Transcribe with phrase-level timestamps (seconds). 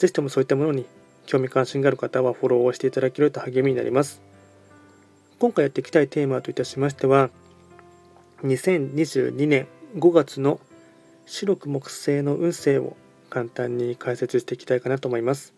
[0.00, 0.86] ぜひともそういったものに
[1.26, 4.22] 興味関心がある方はフォローをしていただけると励みになります。
[5.38, 7.28] 今回やっていきたいテーマといたしましては、
[8.42, 9.66] 2022年
[9.98, 10.58] 5月の
[11.26, 12.96] 白く木星の運勢を
[13.28, 15.52] 簡単に解説していきたいかなと思います。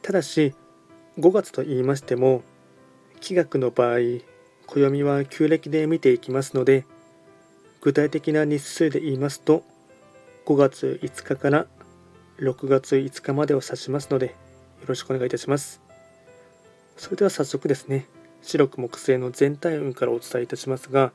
[0.00, 0.54] ただし、
[1.18, 2.42] 5月と言いましても、
[3.20, 3.98] 気学の場合、
[4.66, 6.86] 暦は旧暦で見ていきますので、
[7.82, 9.62] 具体的な日数で言いますと、
[10.46, 11.66] 5月5日から
[12.38, 14.32] 6月5日までを指しますので、よ
[14.86, 15.80] ろしくお願いいたします。
[16.96, 18.06] それでは早速ですね、
[18.42, 21.12] 白く木星の全体運からお伝えいたしますが、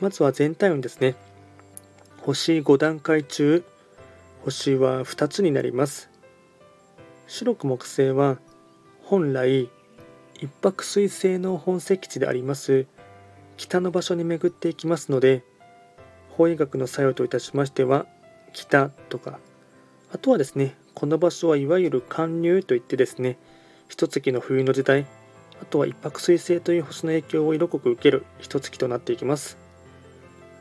[0.00, 1.14] まずは全体運ですね。
[2.22, 3.64] 星5段階中、
[4.44, 6.10] 星は2つになります。
[7.26, 8.38] 白く木星は、
[9.02, 9.70] 本来、
[10.40, 12.86] 一泊水星の本石地であります
[13.58, 15.44] 北の場所に巡っていきますので
[16.30, 18.06] 法医学の作用といたしましては
[18.54, 19.38] 北とか
[20.12, 23.38] あとはですね、この場所はいわゆる寒入といってですね、
[23.88, 25.06] 一月の冬の時代、
[25.62, 29.56] あとは一泊水星という星の影響を色濃く受ける一月となっていきます。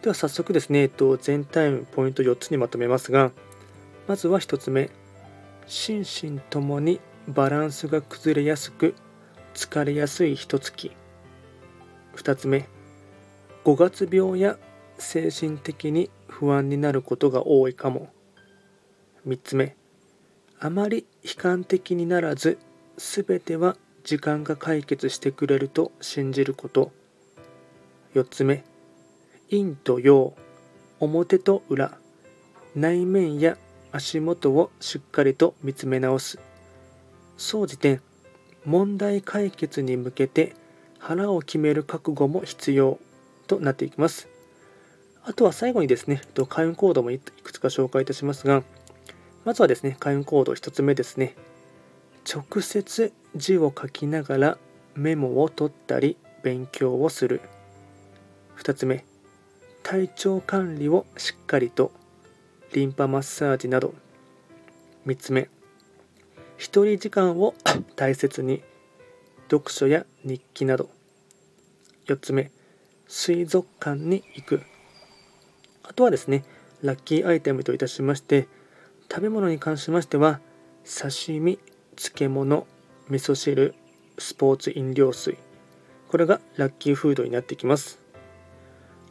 [0.03, 3.31] では早速ですね、えっと、全体ポイント4つにまとめますが、
[4.07, 4.91] まずは1つ目、
[5.65, 8.93] 心身ともにバランスが崩れやすく、
[9.55, 10.91] 疲れやすい一月。
[12.15, 12.67] 2つ目、
[13.65, 14.57] 5月病や
[14.99, 18.09] 精神的に不安になることが多いかも。
[19.27, 19.75] 3つ目。
[20.59, 22.57] あまり悲観的にならず
[22.97, 26.91] 全ては時間が解決してくれると信じること。
[28.15, 28.63] 4つ目。
[29.49, 30.33] 陰と陽
[30.99, 31.97] 表と裏。
[32.75, 33.57] 内面や
[33.91, 36.39] 足元をしっかりと見つめ直す。
[37.37, 38.01] 総じて
[38.65, 40.55] 問題解決に向けて
[40.99, 42.99] 腹を決める覚悟も必要。
[43.49, 44.29] となっていきます。
[45.23, 48.63] あとは最後にですね開運コードもいくつか紹介いたしますが
[49.45, 51.35] まずはですね、開運行動1つ目ですね。
[52.31, 54.57] 直接字を書きながら
[54.95, 57.41] メモを取ったり勉強をする。
[58.57, 59.05] 2つ目、
[59.83, 61.91] 体調管理をしっかりと
[62.73, 63.93] リンパマッサージなど。
[65.07, 65.49] 3つ目、
[66.57, 67.55] 一人時間を
[67.95, 68.61] 大切に
[69.49, 70.89] 読書や日記など。
[72.07, 72.51] 4つ目、
[73.07, 74.61] 水族館に行く。
[75.83, 76.43] あとはですね、
[76.83, 78.47] ラッキーアイテムといたしまして、
[79.11, 80.39] 食べ物に関しましては
[80.85, 81.59] 刺身
[81.95, 82.67] 漬物
[83.09, 83.73] 味噌汁
[84.19, 85.37] スポーツ飲料水。
[86.09, 87.99] これがラッキーフードになってきます。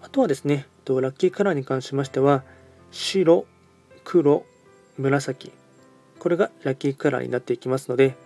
[0.00, 2.44] あとはですねラッキーカラーに関しましては
[2.92, 3.46] 白
[4.04, 4.44] 黒
[4.96, 5.52] 紫。
[6.18, 8.16] これがラッキーカラーになっていきますので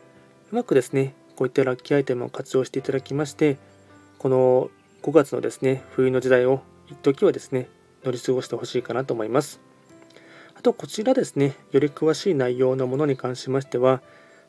[0.52, 3.56] うまくですねこういったラッキーアイテムを活用していただきまして
[4.18, 4.70] この
[5.02, 7.68] 5月のですね冬の時代を一時はですね
[8.04, 9.71] 乗り過ごしてほしいかなと思います。
[10.62, 14.00] あとこちらですね、より詳しい内容のものに関しましては、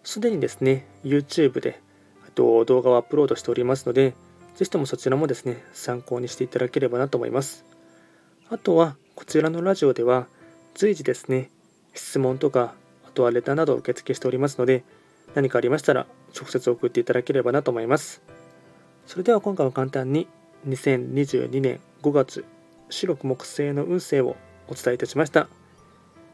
[0.03, 1.81] すでにですね、YouTube で
[2.27, 4.13] あと動画をアップロードしておりますので、
[4.53, 7.65] ぜひともそちらもですね、参考にしていただければなと思います。
[8.51, 10.27] あとは、こちらのラジオでは、
[10.75, 11.49] 随時ですね、
[11.95, 12.75] 質問とか、
[13.07, 14.83] あとはレターなどを受付しておりますので、
[15.33, 16.05] 何かありましたら
[16.39, 18.21] 直接送っていただければなと思います。
[19.07, 20.27] それでは今回は簡単に
[20.67, 22.45] 2022年5月
[22.91, 24.35] 白く木星の運勢を
[24.67, 25.47] お伝えいたしました。